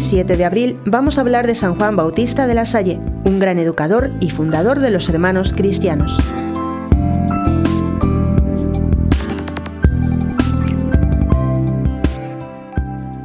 [0.00, 3.58] 7 de abril vamos a hablar de San Juan Bautista de la Salle, un gran
[3.58, 6.18] educador y fundador de los hermanos cristianos.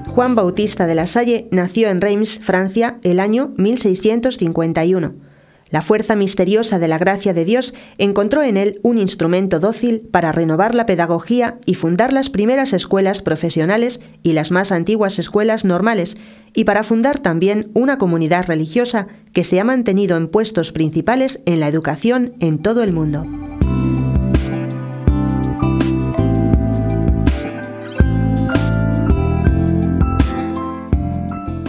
[0.07, 5.28] Juan Bautista de la Salle nació en Reims, Francia, el año 1651.
[5.69, 10.31] La fuerza misteriosa de la gracia de Dios encontró en él un instrumento dócil para
[10.31, 16.17] renovar la pedagogía y fundar las primeras escuelas profesionales y las más antiguas escuelas normales,
[16.53, 21.59] y para fundar también una comunidad religiosa que se ha mantenido en puestos principales en
[21.59, 23.25] la educación en todo el mundo.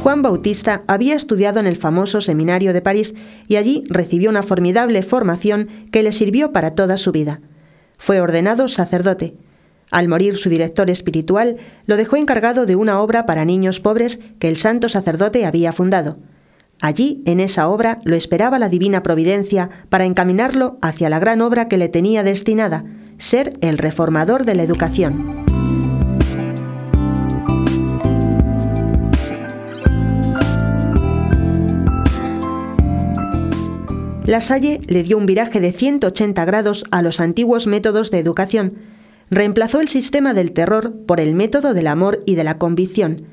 [0.02, 3.14] Juan Bautista había estudiado en el famoso Seminario de París
[3.48, 7.42] y allí recibió una formidable formación que le sirvió para toda su vida.
[7.98, 9.34] Fue ordenado sacerdote.
[9.90, 14.48] Al morir su director espiritual, lo dejó encargado de una obra para niños pobres que
[14.48, 16.16] el santo sacerdote había fundado.
[16.80, 21.68] Allí, en esa obra, lo esperaba la divina providencia para encaminarlo hacia la gran obra
[21.68, 22.86] que le tenía destinada,
[23.18, 25.49] ser el reformador de la educación.
[34.30, 38.74] La Salle le dio un viraje de 180 grados a los antiguos métodos de educación.
[39.28, 43.24] Reemplazó el sistema del terror por el método del amor y de la convicción.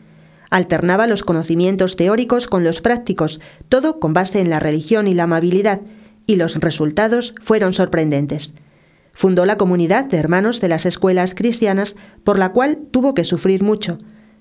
[0.50, 5.26] Alternaba los conocimientos teóricos con los prácticos, todo con base en la religión y la
[5.26, 5.82] amabilidad,
[6.26, 8.56] y los resultados fueron sorprendentes.
[9.14, 13.62] Fundó la comunidad de hermanos de las escuelas cristianas, por la cual tuvo que sufrir
[13.62, 14.00] mucho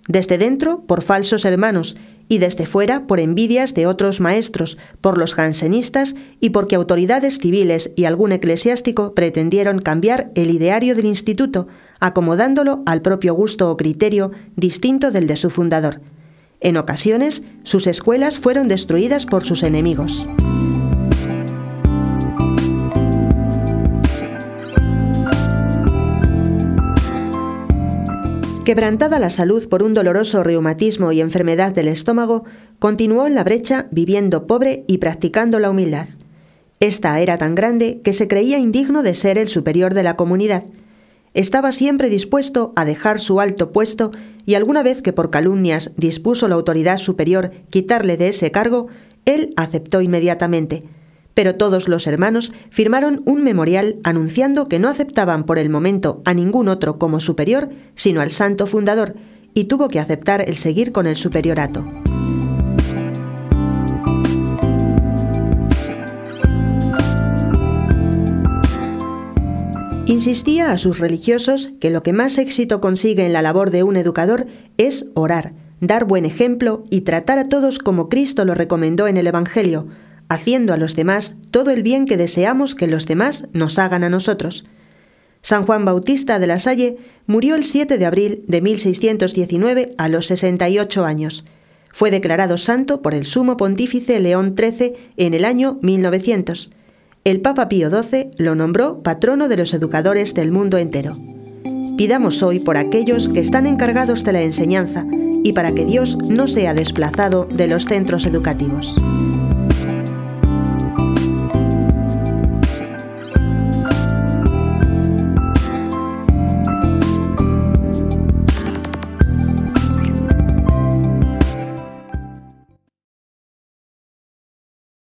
[0.09, 1.97] desde dentro por falsos hermanos
[2.29, 7.93] y desde fuera por envidias de otros maestros, por los jansenistas y porque autoridades civiles
[7.97, 11.69] y algún eclesiástico pretendieron cambiar el ideario del instituto,
[12.01, 16.01] acomodándolo al propio gusto o criterio distinto del de su fundador.
[16.61, 20.27] En ocasiones, sus escuelas fueron destruidas por sus enemigos.
[28.67, 32.43] Quebrantada la salud por un doloroso reumatismo y enfermedad del estómago,
[32.81, 36.09] continuó en la brecha viviendo pobre y practicando la humildad.
[36.81, 40.65] Esta era tan grande que se creía indigno de ser el superior de la comunidad.
[41.33, 44.11] Estaba siempre dispuesto a dejar su alto puesto
[44.47, 48.89] y alguna vez que por calumnias dispuso la autoridad superior quitarle de ese cargo,
[49.27, 50.83] él aceptó inmediatamente,
[51.37, 56.33] pero todos los hermanos firmaron un memorial anunciando que no aceptaban por el momento a
[56.33, 59.17] ningún otro como superior, sino al santo fundador,
[59.53, 61.85] y tuvo que aceptar el seguir con el superiorato.
[70.07, 73.99] Insistía a sus religiosos que lo que más éxito consigue en la labor de un
[73.99, 74.47] educador
[74.79, 75.53] es orar,
[75.83, 79.89] dar buen ejemplo y tratar a todos como Cristo lo recomendó en el Evangelio,
[80.29, 84.11] haciendo a los demás todo el bien que deseamos que los demás nos hagan a
[84.11, 84.65] nosotros.
[85.43, 90.27] San Juan Bautista de la Salle murió el 7 de abril de 1619 a los
[90.27, 91.45] 68 años.
[91.93, 96.71] Fue declarado santo por el sumo pontífice León XIII en el año 1900.
[97.25, 101.17] El Papa Pío XII lo nombró patrono de los educadores del mundo entero.
[101.97, 105.07] Pidamos hoy por aquellos que están encargados de la enseñanza
[105.43, 108.95] y para que Dios no sea desplazado de los centros educativos.